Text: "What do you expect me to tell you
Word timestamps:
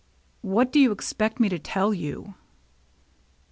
"What 0.57 0.71
do 0.71 0.79
you 0.79 0.91
expect 0.91 1.39
me 1.39 1.47
to 1.49 1.59
tell 1.59 1.93
you 1.93 2.33